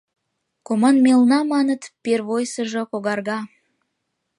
[0.67, 3.39] Команмелна, маныт, первойсыжо когарга.